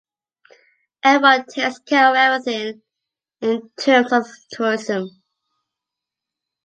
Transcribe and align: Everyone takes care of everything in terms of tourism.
Everyone 1.03 1.45
takes 1.45 1.77
care 1.77 2.09
of 2.09 2.15
everything 2.15 2.81
in 3.41 3.69
terms 3.79 4.11
of 4.11 4.25
tourism. 4.49 5.09